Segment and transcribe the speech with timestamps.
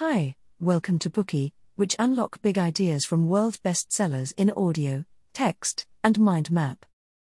[0.00, 6.18] Hi, welcome to Bookey, which unlock big ideas from world bestsellers in audio, text, and
[6.18, 6.86] mind map.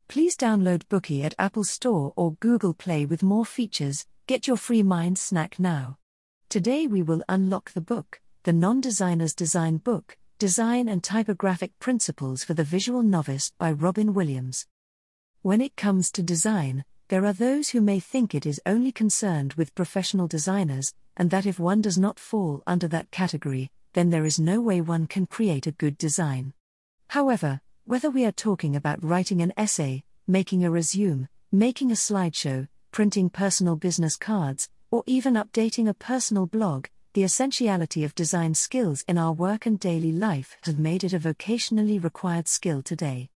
[0.07, 4.05] Please download Bookey at Apple Store or Google Play with more features.
[4.27, 5.97] Get your free mind snack now.
[6.51, 12.45] Today we will unlock the book, The Non Designer's Design Book Design and Typographic Principles
[12.45, 14.67] for the Visual Novice by Robin Williams.
[15.41, 19.55] When it comes to design, there are those who may think it is only concerned
[19.55, 24.27] with professional designers, and that if one does not fall under that category, then there
[24.27, 26.53] is no way one can create a good design.
[27.09, 32.69] However, whether we are talking about writing an essay, making a resume, making a slideshow,
[32.93, 39.03] printing personal business cards, or even updating a personal blog, the essentiality of design skills
[39.09, 43.31] in our work and daily life has made it a vocationally required skill today.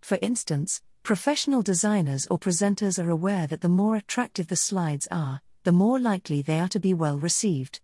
[0.00, 5.40] For instance, Professional designers or presenters are aware that the more attractive the slides are,
[5.64, 7.80] the more likely they are to be well received.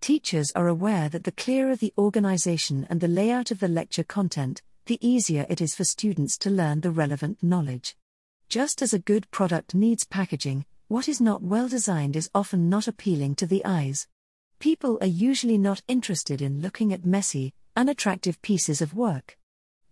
[0.00, 4.62] Teachers are aware that the clearer the organization and the layout of the lecture content,
[4.86, 7.96] the easier it is for students to learn the relevant knowledge.
[8.48, 12.86] Just as a good product needs packaging, what is not well designed is often not
[12.86, 14.06] appealing to the eyes.
[14.60, 19.36] People are usually not interested in looking at messy, unattractive pieces of work.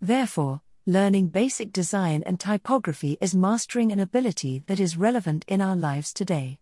[0.00, 5.74] Therefore, learning basic design and typography is mastering an ability that is relevant in our
[5.74, 6.58] lives today.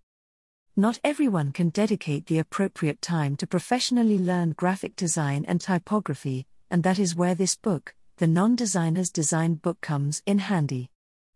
[0.77, 6.85] Not everyone can dedicate the appropriate time to professionally learn graphic design and typography, and
[6.85, 10.89] that is where this book, the Non Designer's Design Book, comes in handy.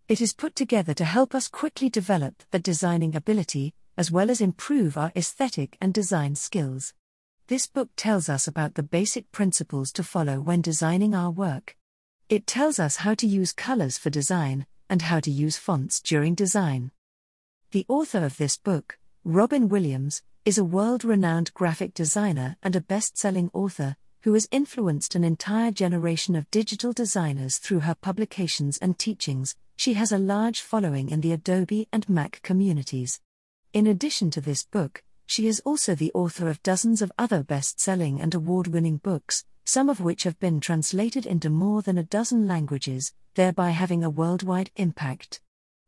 [0.08, 4.40] It is put together to help us quickly develop the designing ability, as well as
[4.40, 6.94] improve our aesthetic and design skills.
[7.48, 11.76] This book tells us about the basic principles to follow when designing our work.
[12.28, 16.34] It tells us how to use colors for design, and how to use fonts during
[16.34, 16.90] design.
[17.70, 22.80] The author of this book, Robin Williams, is a world renowned graphic designer and a
[22.80, 28.76] best selling author who has influenced an entire generation of digital designers through her publications
[28.78, 29.54] and teachings.
[29.76, 33.20] She has a large following in the Adobe and Mac communities.
[33.72, 37.78] In addition to this book, she is also the author of dozens of other best
[37.78, 42.04] selling and award winning books, some of which have been translated into more than a
[42.04, 45.40] dozen languages, thereby having a worldwide impact.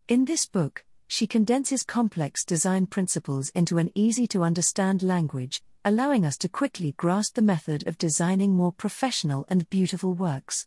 [0.08, 6.26] In this book, she condenses complex design principles into an easy to understand language, allowing
[6.26, 10.66] us to quickly grasp the method of designing more professional and beautiful works.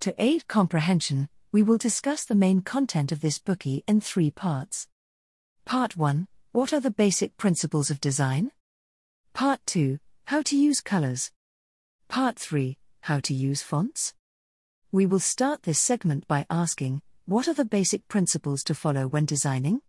[0.00, 4.88] To aid comprehension, we will discuss the main content of this Bookey in three parts.
[5.64, 8.52] Part 1 What are the basic principles of design?
[9.32, 11.32] Part 2 How to use colors.
[12.08, 14.14] Part 3 How to use fonts?
[14.92, 19.26] We will start this segment by asking What are the basic principles to follow when
[19.26, 19.82] designing?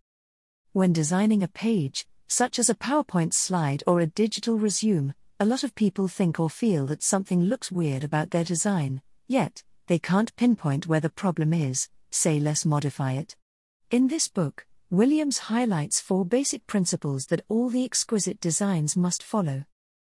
[0.72, 5.62] When designing a page, such as a PowerPoint slide or a digital resume, a lot
[5.62, 10.34] of people think or feel that something looks weird about their design, yet, they can't
[10.36, 13.36] pinpoint where the problem is, say let's modify it.
[13.90, 19.64] In this book, Williams highlights four basic principles that all the exquisite designs must follow.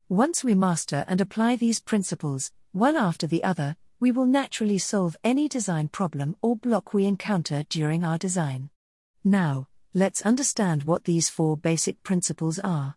[0.09, 5.17] Once we master and apply these principles, one after the other, we will naturally solve
[5.21, 8.69] any design problem or block we encounter during our design.
[9.25, 12.95] Now, let's understand what these four basic principles are.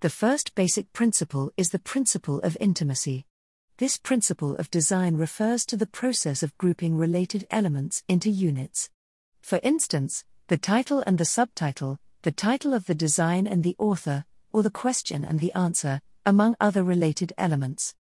[0.00, 3.26] The first basic principle is the principle of intimacy.
[3.76, 8.90] This principle of design refers to the process of grouping related elements into units.
[9.40, 14.24] For instance, the title and the subtitle, the title of the design and the author,
[14.52, 17.94] or the question and the answer, among other related elements.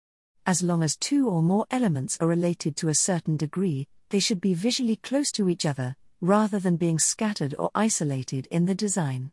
[0.47, 4.41] As long as two or more elements are related to a certain degree, they should
[4.41, 9.33] be visually close to each other, rather than being scattered or isolated in the design.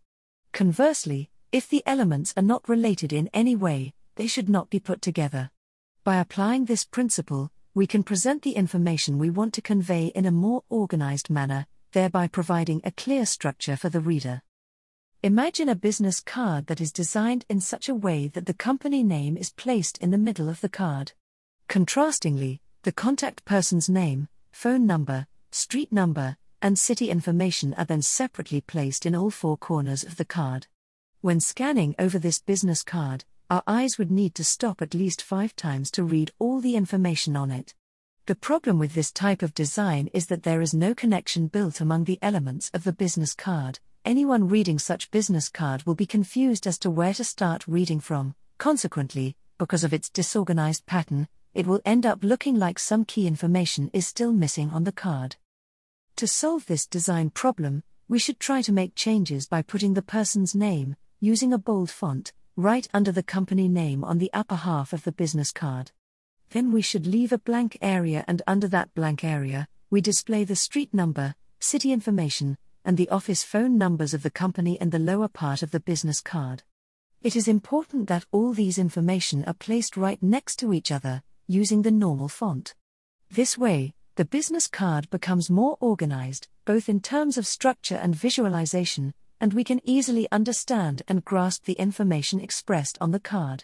[0.54, 5.02] Conversely, if the elements are not related in any way, they should not be put
[5.02, 5.52] together.
[6.04, 10.32] By applying this principle, we can present the information we want to convey in a
[10.32, 14.42] more organized manner, thereby providing a clear structure for the reader.
[15.22, 19.36] Imagine a business card that is designed in such a way that the company name
[19.36, 21.12] is placed in the middle of the card.
[21.68, 28.62] Contrastingly, the contact person's name, phone number, street number, and city information are then separately
[28.62, 30.68] placed in all four corners of the card.
[31.20, 35.54] When scanning over this business card, our eyes would need to stop at least five
[35.54, 37.76] times to read all the information on it.
[38.28, 42.06] The problem with this type of design is that there is no connection built among
[42.06, 46.78] the elements of the business card, anyone reading such business card will be confused as
[46.80, 48.36] to where to start reading from.
[48.58, 53.90] Consequently, because of its disorganized pattern, it will end up looking like some key information
[53.94, 55.36] is still missing on the card.
[56.18, 60.56] To solve this design problem, we should try to make changes by putting the person's
[60.56, 65.04] name, using a bold font, right under the company name on the upper half of
[65.04, 65.92] the business card.
[66.50, 70.56] Then we should leave a blank area, and under that blank area, we display the
[70.56, 75.28] street number, city information, and the office phone numbers of the company and the lower
[75.28, 76.64] part of the business card.
[77.22, 81.82] It is important that all these information are placed right next to each other, using
[81.82, 82.76] the normal font.
[83.30, 89.14] This way, the business card becomes more organized, both in terms of structure and visualization,
[89.42, 93.64] and we can easily understand and grasp the information expressed on the card.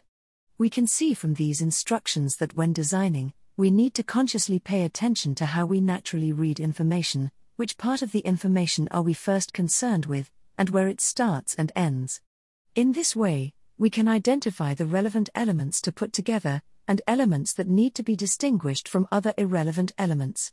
[0.58, 5.36] We can see from these instructions that when designing, we need to consciously pay attention
[5.36, 10.06] to how we naturally read information, which part of the information are we first concerned
[10.06, 12.22] with, and where it starts and ends.
[12.76, 17.68] In this way, we can identify the relevant elements to put together, and elements that
[17.68, 20.52] need to be distinguished from other irrelevant elements.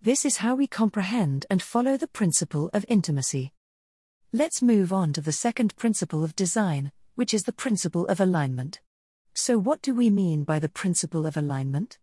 [0.00, 3.52] This is how we comprehend and follow the principle of intimacy.
[4.32, 8.80] Let's move on to the second principle of design, which is the principle of alignment.
[9.34, 11.98] So, what do we mean by the principle of alignment?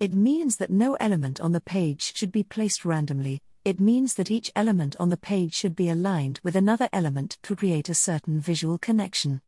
[0.00, 4.30] It means that no element on the page should be placed randomly, it means that
[4.30, 8.40] each element on the page should be aligned with another element to create a certain
[8.40, 9.40] visual connection.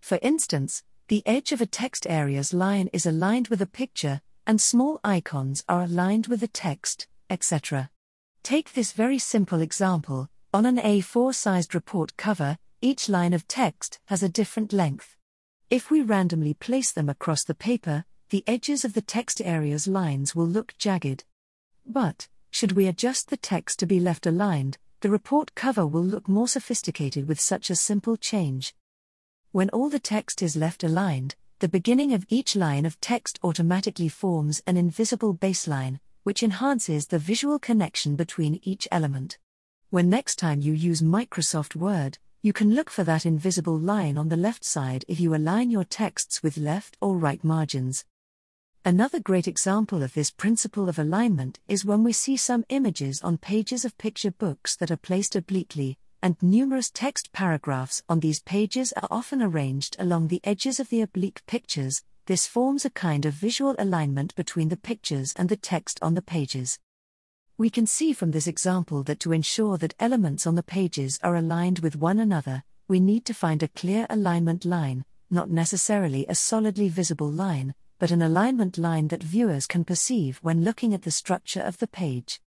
[0.00, 4.60] For instance, the edge of a text area's line is aligned with a picture, and
[4.60, 7.90] small icons are aligned with the text, etc.
[8.42, 14.00] Take this very simple example on an A4 sized report cover, each line of text
[14.06, 15.14] has a different length.
[15.68, 20.34] If we randomly place them across the paper, the edges of the text area's lines
[20.34, 21.24] will look jagged.
[21.84, 26.28] But, should we adjust the text to be left aligned, the report cover will look
[26.28, 28.74] more sophisticated with such a simple change.
[29.52, 34.08] When all the text is left aligned, the beginning of each line of text automatically
[34.08, 39.38] forms an invisible baseline, which enhances the visual connection between each element.
[39.90, 44.28] When next time you use Microsoft Word, you can look for that invisible line on
[44.28, 48.04] the left side if you align your texts with left or right margins.
[48.84, 53.36] Another great example of this principle of alignment is when we see some images on
[53.36, 58.92] pages of picture books that are placed obliquely, and numerous text paragraphs on these pages
[58.94, 62.02] are often arranged along the edges of the oblique pictures.
[62.26, 66.22] This forms a kind of visual alignment between the pictures and the text on the
[66.22, 66.78] pages.
[67.56, 71.36] We can see from this example that to ensure that elements on the pages are
[71.36, 76.34] aligned with one another, we need to find a clear alignment line, not necessarily a
[76.34, 81.10] solidly visible line, but an alignment line that viewers can perceive when looking at the
[81.10, 82.40] structure of the page.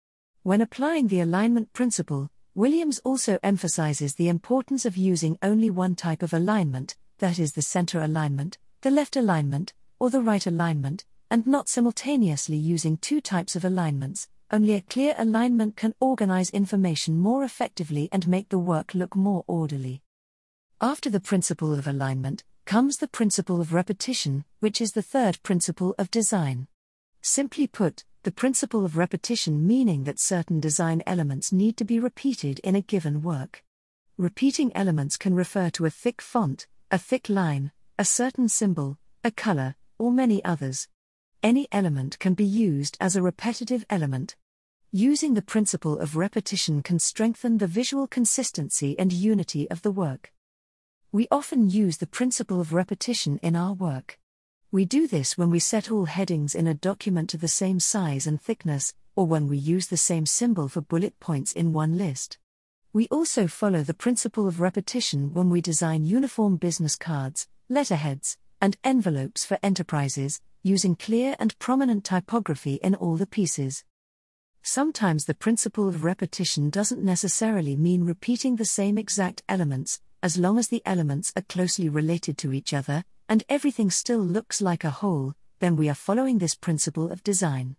[0.43, 6.21] When applying the alignment principle, Williams also emphasizes the importance of using only one type
[6.21, 11.45] of alignment, that is, the center alignment, the left alignment, or the right alignment, and
[11.45, 17.43] not simultaneously using two types of alignments, only a clear alignment can organize information more
[17.43, 20.01] effectively and make the work look more orderly.
[20.81, 25.95] After the principle of alignment, comes the principle of repetition, which is the third principle
[25.97, 26.67] of design.
[27.19, 32.59] Simply put, the principle of repetition meaning that certain design elements need to be repeated
[32.59, 33.63] in a given work.
[34.19, 39.31] Repeating elements can refer to a thick font, a thick line, a certain symbol, a
[39.31, 40.87] color, or many others.
[41.41, 44.35] Any element can be used as a repetitive element.
[44.91, 50.31] Using the principle of repetition can strengthen the visual consistency and unity of the work.
[51.11, 54.19] We often use the principle of repetition in our work.
[54.71, 58.27] We do this when we set all headings in a document to the same size
[58.27, 62.37] and thickness, or when we use the same symbol for bullet points in one list.
[62.93, 68.77] We also follow the principle of repetition when we design uniform business cards, letterheads, and
[68.83, 73.83] envelopes for enterprises, using clear and prominent typography in all the pieces.
[74.61, 80.57] Sometimes the principle of repetition doesn't necessarily mean repeating the same exact elements, as long
[80.57, 84.89] as the elements are closely related to each other, and everything still looks like a
[84.89, 87.75] whole, then we are following this principle of design.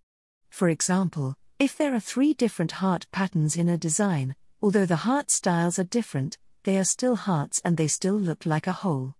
[0.48, 5.30] For example, if there are three different heart patterns in a design, although the heart
[5.30, 9.14] styles are different, they are still hearts and they still look like a whole.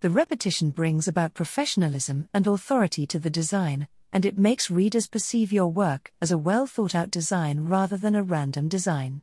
[0.00, 5.52] The repetition brings about professionalism and authority to the design, and it makes readers perceive
[5.52, 9.22] your work as a well thought out design rather than a random design.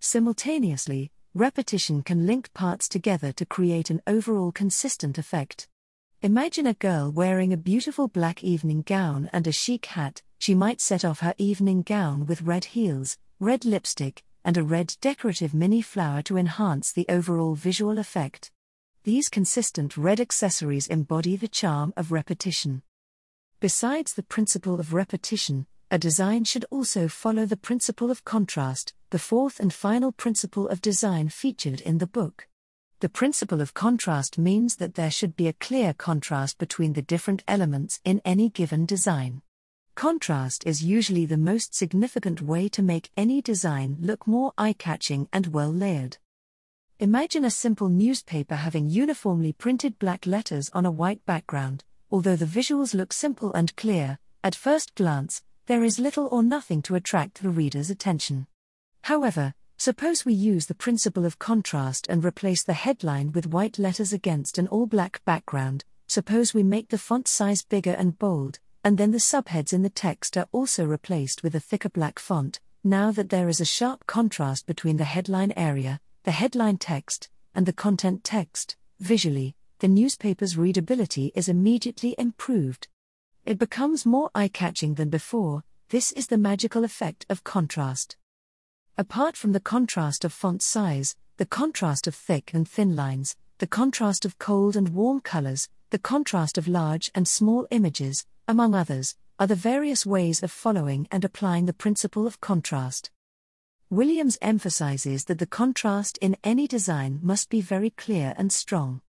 [0.00, 5.66] Simultaneously, repetition can link parts together to create an overall consistent effect.
[6.22, 10.80] Imagine a girl wearing a beautiful black evening gown and a chic hat, she might
[10.80, 15.82] set off her evening gown with red heels, red lipstick, and a red decorative mini
[15.82, 18.52] flower to enhance the overall visual effect.
[19.02, 22.82] These consistent red accessories embody the charm of repetition.
[23.58, 29.18] Besides the principle of repetition, a design should also follow the principle of contrast, the
[29.18, 32.48] fourth and final principle of design featured in the book.
[33.00, 37.44] The principle of contrast means that there should be a clear contrast between the different
[37.46, 39.42] elements in any given design.
[39.94, 45.28] Contrast is usually the most significant way to make any design look more eye catching
[45.32, 46.18] and well layered.
[46.98, 51.84] Imagine a simple newspaper having uniformly printed black letters on a white background.
[52.10, 56.82] Although the visuals look simple and clear, at first glance, there is little or nothing
[56.82, 58.46] to attract the reader's attention.
[59.02, 64.12] However, suppose we use the principle of contrast and replace the headline with white letters
[64.12, 65.84] against an all black background.
[66.06, 69.90] Suppose we make the font size bigger and bold, and then the subheads in the
[69.90, 72.60] text are also replaced with a thicker black font.
[72.82, 77.64] Now that there is a sharp contrast between the headline area, the headline text, and
[77.64, 82.88] the content text, visually, the newspaper's readability is immediately improved.
[83.46, 88.16] It becomes more eye catching than before, this is the magical effect of contrast.
[88.96, 93.66] Apart from the contrast of font size, the contrast of thick and thin lines, the
[93.66, 99.14] contrast of cold and warm colors, the contrast of large and small images, among others,
[99.38, 103.10] are the various ways of following and applying the principle of contrast.
[103.90, 109.02] Williams emphasizes that the contrast in any design must be very clear and strong.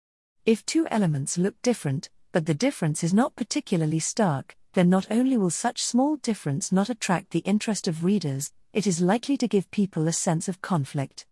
[0.45, 5.37] If two elements look different, but the difference is not particularly stark, then not only
[5.37, 9.71] will such small difference not attract the interest of readers, it is likely to give
[9.71, 11.27] people a sense of conflict.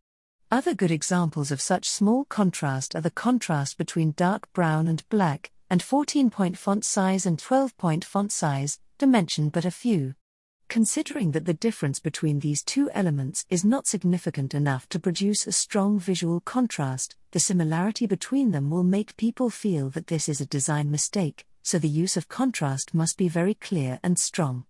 [0.48, 5.50] Other good examples of such small contrast are the contrast between dark brown and black,
[5.68, 10.14] and 14 point font size and 12 point font size, to mention but a few.
[10.72, 15.52] Considering that the difference between these two elements is not significant enough to produce a
[15.52, 20.46] strong visual contrast, the similarity between them will make people feel that this is a
[20.46, 24.64] design mistake, so the use of contrast must be very clear and strong.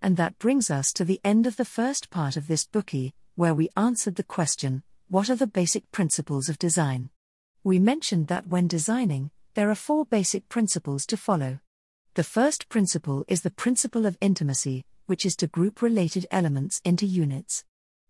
[0.00, 3.52] And that brings us to the end of the first part of this Bookey, where
[3.52, 7.10] we answered the question what are the basic principles of design?
[7.64, 11.58] We mentioned that when designing, there are four basic principles to follow.
[12.14, 17.06] The first principle is the principle of intimacy, which is to group related elements into
[17.06, 17.64] units.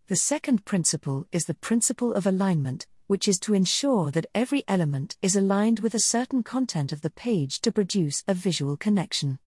[0.08, 5.16] The second principle is the principle of alignment, which is to ensure that every element
[5.22, 9.38] is aligned with a certain content of the page to produce a visual connection.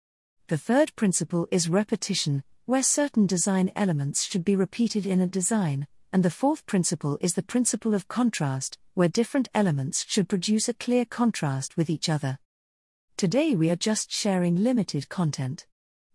[0.48, 5.88] The third principle is repetition, where certain design elements should be repeated in a design,
[6.12, 10.74] and the fourth principle is the principle of contrast, where different elements should produce a
[10.74, 12.39] clear contrast with each other.
[13.15, 15.68] Today we are just sharing limited content.